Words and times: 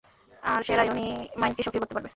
আর 0.43 0.59
সেটা 0.63 0.83
ইউনি-মাইন্ডকে 0.85 1.61
সক্রিয় 1.63 1.81
করতে 1.83 1.95
পারে। 1.97 2.09